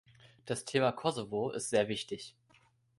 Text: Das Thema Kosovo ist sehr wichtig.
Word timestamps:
Das 0.47 0.65
Thema 0.65 0.91
Kosovo 0.93 1.51
ist 1.51 1.69
sehr 1.69 1.87
wichtig. 1.87 2.35